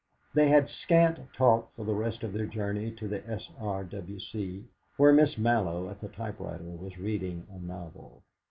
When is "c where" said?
4.19-5.13